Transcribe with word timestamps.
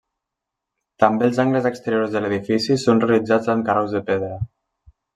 També 1.03 1.27
els 1.27 1.41
angles 1.43 1.69
exteriors 1.71 2.17
de 2.17 2.23
l'edifici 2.25 2.81
són 2.87 3.05
realitzats 3.07 3.55
amb 3.57 3.71
carreus 3.71 3.99
de 4.01 4.07
pedra. 4.13 4.35